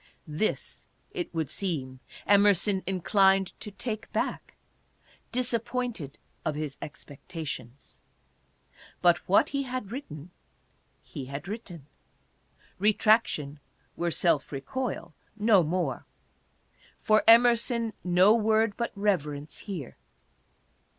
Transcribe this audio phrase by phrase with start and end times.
[0.25, 4.55] This, it would seem, Emerson inclined to take oack,
[5.31, 7.99] disappointed of his expectations.
[9.03, 10.31] But what he had written
[11.03, 11.85] he had written.
[12.79, 13.59] Retraction
[13.95, 16.07] were self re coil, no more.
[16.99, 19.97] For Emerson no word but reverence here.